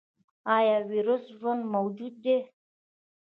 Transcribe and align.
ایا 0.55 0.77
ویروس 0.91 1.23
ژوندی 1.37 1.69
موجود 1.73 2.13
دی؟ 2.23 2.37